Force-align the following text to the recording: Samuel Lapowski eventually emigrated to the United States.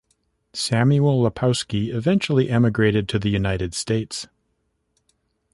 Samuel 0.53 1.21
Lapowski 1.21 1.93
eventually 1.93 2.49
emigrated 2.49 3.07
to 3.09 3.19
the 3.19 3.29
United 3.29 3.75
States. 3.75 4.25